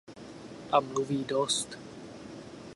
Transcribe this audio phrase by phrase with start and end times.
[0.71, 1.77] A mluví dost.